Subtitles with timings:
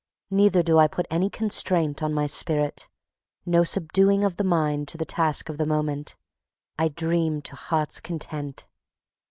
[0.31, 2.87] Neither do I put any constraint on my spirit.
[3.45, 6.15] No subduing of the mind to the task of the moment.
[6.75, 8.65] I dream to heart's content.